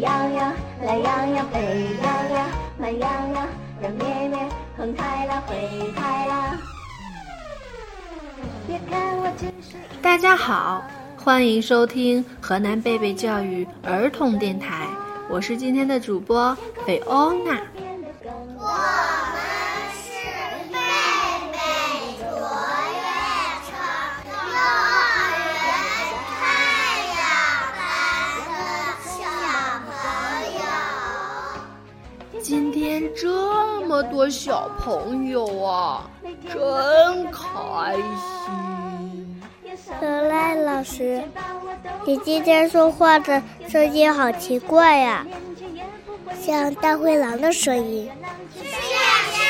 [0.00, 0.52] 羊羊，羊，
[0.84, 1.60] 懒羊羊，沸
[2.02, 2.48] 羊羊，
[2.78, 3.46] 慢羊羊，
[3.80, 4.38] 热咩咩，
[4.76, 6.58] 横开了，回开了。
[8.66, 10.82] 别看我只是大家好，
[11.16, 14.86] 欢迎收听河南贝贝教育儿童电台，
[15.28, 16.56] 我是今天的主播
[16.86, 17.60] 菲欧娜。
[33.94, 36.10] 么多小朋友啊，
[36.52, 39.40] 真开心！
[40.00, 41.22] 可赖老师，
[42.04, 45.24] 你今天说话的声音好奇怪呀、
[46.44, 48.10] 像大灰狼的声音。
[48.52, 49.40] 是呀，是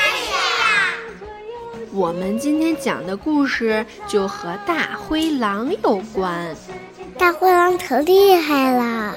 [0.61, 1.87] 呀。
[1.91, 6.55] 我们今天讲的故事就和大灰狼有关。
[7.17, 9.15] 大灰狼可厉害了，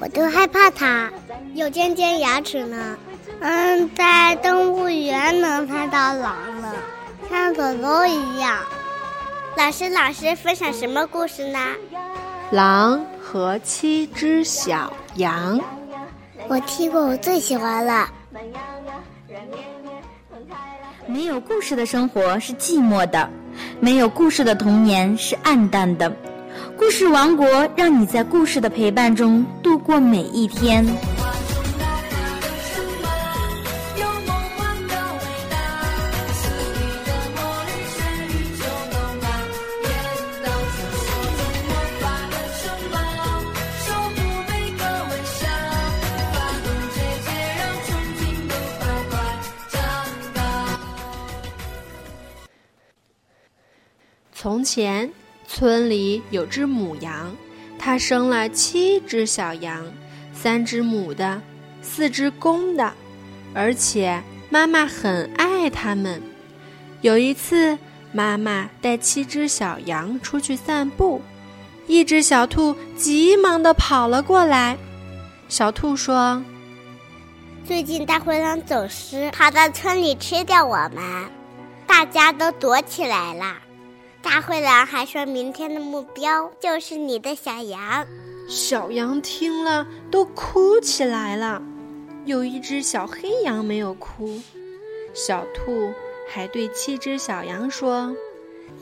[0.00, 1.08] 我都害怕它，
[1.54, 2.98] 有尖尖牙齿呢。
[3.40, 6.74] 嗯，在动物园能看到狼了，
[7.30, 8.58] 像狗狗一样。
[9.56, 11.58] 老师，老师分享什么故事呢？
[12.50, 15.60] 狼和七只小羊。
[16.48, 18.08] 我听过，我最喜欢了。
[21.06, 23.28] 没有故事的生活是寂寞的，
[23.80, 26.10] 没有故事的童年是暗淡的。
[26.76, 30.84] 故事王国让你在故事的陪伴中度过每一天。
[54.38, 55.10] 从前，
[55.48, 57.34] 村里有只母羊，
[57.78, 59.90] 它生了七只小羊，
[60.34, 61.40] 三只母的，
[61.80, 62.92] 四只公的，
[63.54, 66.22] 而且妈妈很爱它们。
[67.00, 67.78] 有一次，
[68.12, 71.22] 妈妈带七只小羊出去散步，
[71.86, 74.76] 一只小兔急忙地跑了过来。
[75.48, 76.44] 小兔说
[77.64, 81.02] 最近大灰狼走失，跑到村里吃掉我们，
[81.86, 83.62] 大家都躲起来了。
[84.26, 88.04] 大灰狼还说明天的目标就是你的小羊。
[88.50, 91.62] ：“小羊听了都哭起来了。
[92.24, 94.40] 有一只小黑羊没有哭。
[95.14, 95.92] 小兔
[96.28, 98.12] 还对七只小羊说。”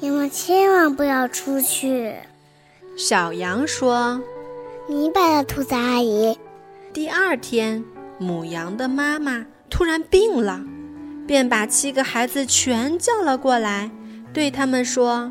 [0.01, 2.15] 你们千万不要出去！
[2.97, 4.19] 小羊说
[4.89, 6.39] 明白了，兔子阿姨。
[6.95, 7.85] ：“第二天，
[8.19, 10.65] 母羊的妈妈突然病了，
[11.27, 13.91] 便把七个孩子全叫了过来，
[14.35, 15.31] 对他们说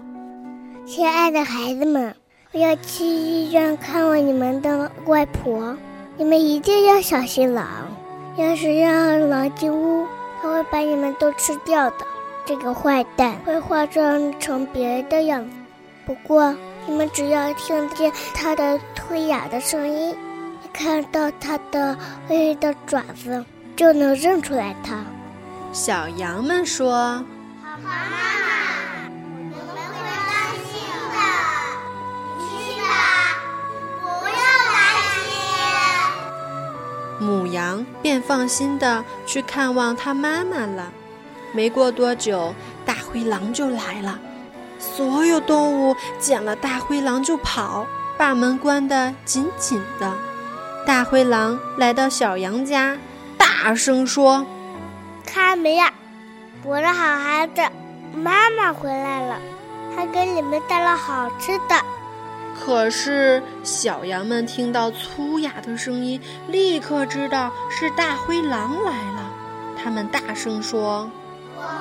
[0.85, 2.15] 亲爱的孩子们，
[2.53, 5.77] 我要去医院看望你们的外婆，
[6.15, 7.67] 你们一定要小心狼。
[8.37, 10.07] 要是让狼进屋，
[10.41, 11.97] 它会把你们都吃掉的。
[12.45, 15.55] 这个坏蛋会化妆成别人的样子，
[16.05, 16.55] 不过
[16.87, 21.97] 你们只要听见它的推牙的声音，一看到它的
[22.29, 23.43] 微微的爪子，
[23.75, 25.03] 就能认出来它。
[25.73, 27.21] ：‘小羊们说。’
[27.63, 28.42] 我
[37.23, 40.91] 母羊便放心的去看望它妈妈了。
[41.53, 42.53] 没过多久，
[42.85, 44.19] 大灰狼就来了。
[44.77, 50.13] 所有动物见了大灰狼就跑，把门关得紧紧的。
[50.85, 52.97] 大灰狼来到小羊家，
[53.37, 54.45] 大声说
[55.25, 55.93] 开门呀！
[56.65, 57.61] 我的好孩子，
[58.13, 59.37] 妈妈回来了，
[59.95, 61.75] 还给你们带了好吃的。
[62.55, 69.29] ：“可是小羊们听到粗哑的声音，立刻知道是大灰狼来了。
[69.75, 71.09] 他们大声说。”
[71.55, 71.71] 我们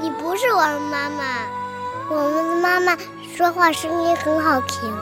[0.00, 1.46] 不你不是我的妈妈，
[2.10, 2.96] 我们的妈妈
[3.36, 4.92] 说话声音很好听，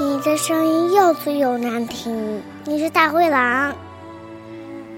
[0.00, 2.42] 你的声音又粗又难听。
[2.64, 3.74] 你是大灰狼，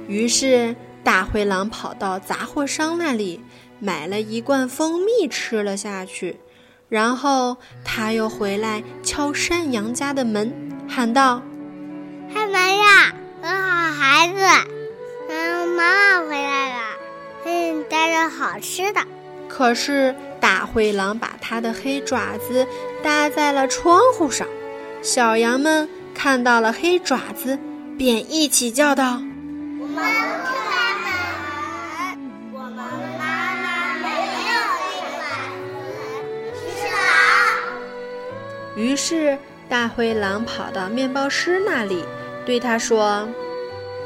[0.06, 0.74] 于是，
[1.04, 3.42] 大灰狼跑到杂货商那里，
[3.78, 6.40] 买了一罐蜂蜜吃了下去。
[6.90, 10.52] 然后，他又回来敲山羊家的门，
[10.88, 11.40] 喊道
[12.34, 13.14] 开门呀！
[13.42, 14.42] 我好孩子，
[15.28, 16.82] 嗯，妈妈回来了，
[17.44, 19.00] 给你带了好吃的。
[19.48, 22.66] ：“可是大灰狼把它的黑爪子
[23.04, 24.46] 搭在了窗户上。”
[25.00, 27.56] 小羊们看到了黑爪子，
[27.96, 29.22] 便一起叫道
[29.80, 30.04] 我们
[38.80, 39.36] 于是，
[39.68, 42.02] 大灰狼跑到面包师那里，
[42.46, 43.28] 对他说：“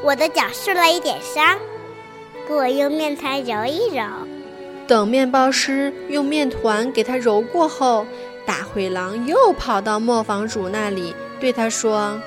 [0.03, 1.57] 我的脚受了一点伤，
[2.45, 4.03] 给我用面团揉一揉。”
[4.85, 8.05] 等面包师用面团给他揉过后，
[8.45, 12.19] 大灰狼又跑到磨坊主那里，对他说：“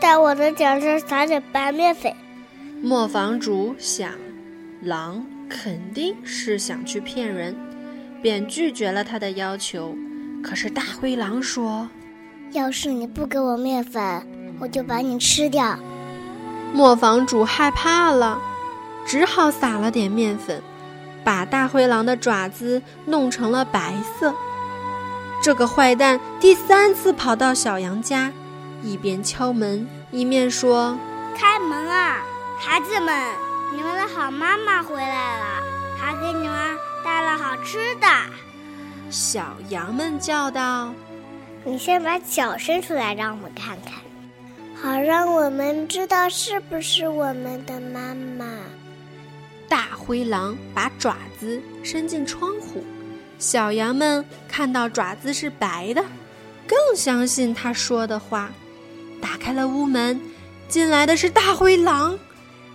[0.00, 2.14] 在我的脚上撒点白面粉。”
[2.80, 4.12] 磨坊主想，
[4.82, 7.56] 狼肯定是想去骗人，
[8.22, 9.96] 便拒绝了他的要求。
[10.48, 11.90] 可是大灰狼说
[12.52, 14.26] ：“要是你不给我面粉，
[14.58, 15.78] 我就把你吃掉。”
[16.72, 18.40] 磨坊主害怕了，
[19.04, 20.62] 只好撒了点面粉。
[21.22, 24.34] 把大灰狼的爪子弄成了白色。
[25.42, 28.32] 这个坏蛋第三次跑到小羊家，
[28.82, 30.96] 一边敲门一面说
[31.36, 32.22] ：“开门啊，
[32.58, 33.14] 孩子们，
[33.74, 35.62] 你们的好妈妈回来了，
[36.00, 36.56] 还给你们
[37.04, 38.06] 带了好吃的。”
[39.10, 40.92] 小羊们叫道
[41.64, 43.94] ：“你先把脚伸出来，让我们看看，
[44.74, 48.46] 好让我们知道是不是我们的妈妈。”
[49.68, 52.84] 大灰狼把爪子伸进窗户，
[53.38, 56.04] 小羊们看到爪子是白的，
[56.66, 58.50] 更相信他说的话。
[59.20, 60.20] 打开了屋门，
[60.68, 62.18] 进来的是大灰狼，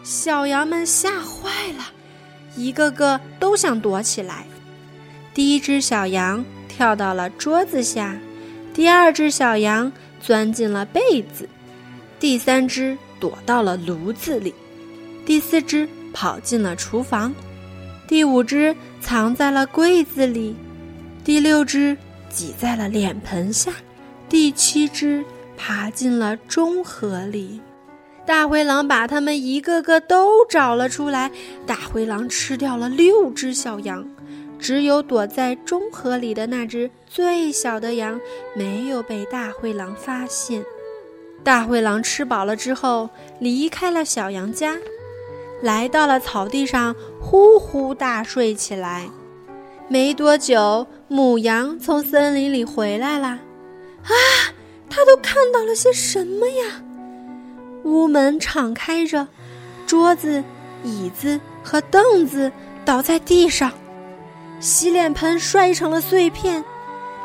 [0.03, 1.85] 小羊们吓坏了，
[2.55, 4.45] 一个个都想躲起来。
[5.33, 8.17] 第一只小羊跳到了桌子下，
[8.73, 9.91] 第二只小羊
[10.21, 11.47] 钻进了被子，
[12.19, 14.53] 第三只躲到了炉子里，
[15.25, 15.87] 第四只。
[16.15, 17.33] 跑进了厨房，
[18.07, 20.55] 第五只藏在了柜子里，
[21.25, 21.97] 第六只
[22.29, 23.73] 挤在了脸盆下，
[24.29, 25.25] 第七只
[25.57, 27.59] 爬进了中河里。
[28.27, 31.31] 大灰狼把它们一个个都找了出来。
[31.65, 34.07] 大灰狼吃掉了六只小羊，
[34.63, 38.17] 只有躲在中河里的那只最小的羊
[38.55, 40.63] 没有被大灰狼发现。
[41.43, 44.77] 大灰狼吃饱了之后，离开了小羊家。
[45.61, 49.09] 来到了草地上，呼呼大睡起来。
[49.89, 53.27] 没多久，母羊从森林里回来了。
[53.27, 54.15] 啊，
[54.89, 56.81] 它都看到了些什么呀？
[57.83, 59.27] 屋门敞开着，
[59.85, 60.41] 桌子、
[60.85, 62.49] 椅子和凳子
[62.85, 63.69] 倒在地上，
[64.59, 66.63] 洗脸盆摔成了碎片，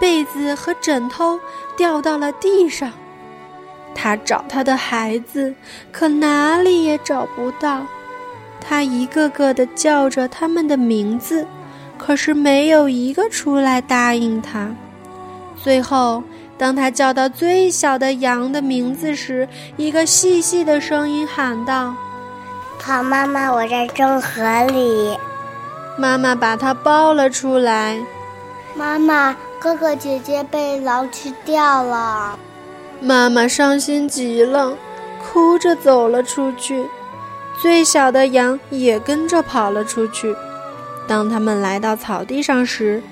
[0.01, 1.39] 被子和枕头
[1.77, 2.93] 掉到了地上。
[3.95, 5.55] 他找他的孩子，
[5.91, 7.87] 可哪里也找不到。
[8.61, 11.47] 他一个个的叫着他们的名字，
[11.97, 14.75] 可是没有一个出来答应他。
[15.63, 16.23] 最后，
[16.57, 21.95] 当他叫到最小的羊的名字时，一个细细的声音喊道
[22.79, 25.19] ：“好妈妈，我在中河里。”
[25.99, 27.99] 妈妈把它抱了出来。
[28.75, 32.39] 妈妈，哥哥姐姐被狼吃掉了。
[33.01, 34.77] 妈妈伤心极了，
[35.21, 36.87] 哭着走了出去。
[37.61, 40.37] 最小的羊也跟着跑了出去。
[41.09, 43.03] 当他们来到草地上时，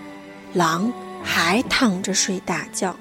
[0.53, 0.93] 狼
[1.25, 2.95] 还躺着睡大觉，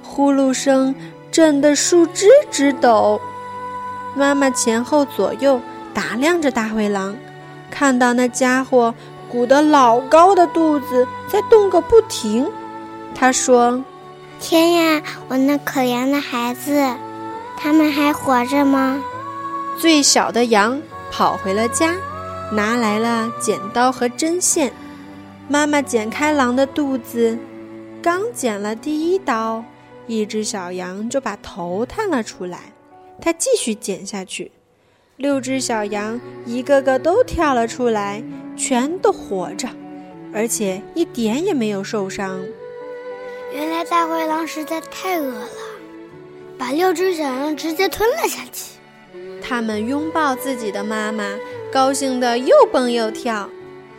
[0.00, 0.94] 呼噜声
[1.32, 3.20] 震得树枝直抖。
[4.14, 5.60] 妈妈前后左右
[5.92, 7.16] 打量着大灰狼，
[7.70, 8.94] 看到那家伙
[9.30, 12.50] 鼓得老高的肚子在动个不停。
[13.14, 13.84] 他说
[14.40, 16.94] ：“天呀，我那可怜的孩子，
[17.56, 19.02] 他们还活着吗？”
[19.78, 21.94] 最小的羊跑回了家，
[22.52, 24.72] 拿来了剪刀和针线。
[25.48, 27.38] 妈妈剪开狼的肚子，
[28.02, 29.64] 刚剪了第一刀，
[30.06, 32.72] 一只小羊就把头探了出来。
[33.20, 34.52] 它继续剪下去，
[35.18, 38.22] 六只小羊一个个都跳了出来，
[38.56, 39.68] 全都活着，
[40.32, 42.40] 而且一点也没有受伤。
[43.52, 45.48] 原来大灰狼实在太饿了，
[46.56, 48.78] 把六只小羊直接吞了下去。
[49.42, 51.24] 他们拥抱自己的妈妈，
[51.72, 53.50] 高兴的又蹦又跳。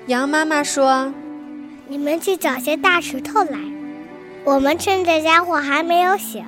[0.08, 1.14] 羊妈妈说
[1.90, 3.60] ：“你们去找些大石头来，
[4.46, 6.46] 我们趁这家伙还没有醒，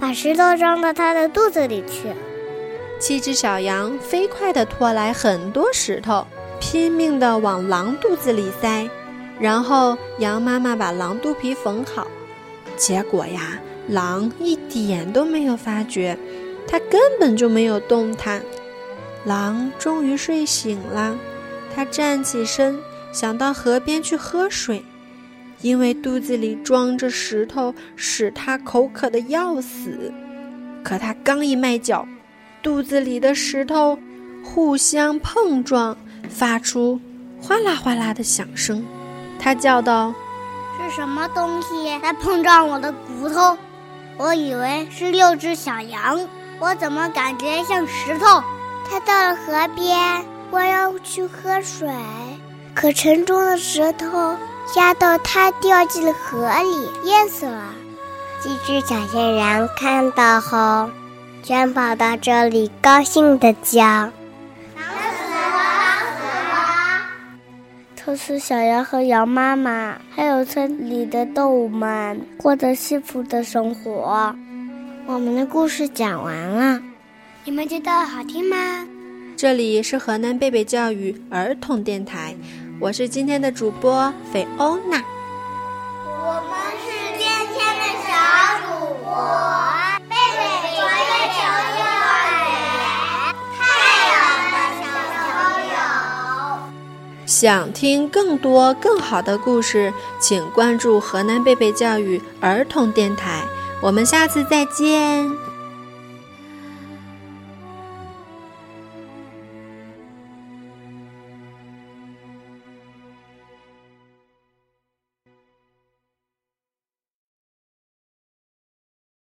[0.00, 2.08] 把石头装到他的肚子里去。”
[3.00, 6.26] 七只小羊飞快地拖来很多石头，
[6.60, 8.88] 拼命地往狼肚子里塞。
[9.38, 12.06] 然后羊妈妈把狼肚皮缝好，
[12.76, 16.16] 结果呀，狼一点都没有发觉。
[16.66, 18.42] 它根本就没有动弹。
[19.24, 21.18] 狼终于睡醒了，
[21.74, 22.78] 它站起身，
[23.12, 24.84] 想到河边去喝水，
[25.60, 30.12] 因为肚子里装着石头，使它口渴的要死。
[30.82, 32.06] 可它刚一迈脚，
[32.64, 33.98] 肚子里的石头
[34.42, 35.94] 互相碰撞，
[36.30, 36.98] 发出
[37.38, 38.82] 哗啦哗啦的响声。
[39.38, 40.14] 他叫道
[40.80, 43.58] ：“是什么东西在碰撞我的骨头？”
[44.16, 46.26] 我以为是六只小羊，
[46.58, 48.42] 我怎么感觉像石头？
[48.88, 51.86] 他到了河边，我要去喝水，
[52.74, 54.34] 可沉重的石头
[54.76, 57.74] 压到他，掉进了河里，淹死了。
[58.40, 60.88] 几只小仙羊看到后，
[61.44, 64.10] 全跑到这里，高兴的叫。
[67.94, 74.34] 从此，小羊和羊妈妈，还有村里的动物们过着幸福的生活。
[75.04, 76.80] 我们的故事讲完了，
[77.44, 78.56] 你们觉得好听吗？
[79.36, 82.34] 这里是河南贝贝教育儿童电台，
[82.80, 85.02] 我是今天的主播菲欧娜。
[97.34, 103.42] 想听更多更好的故事，请关注河南贝贝教育儿童电台。
[103.82, 105.28] 我们下次再见。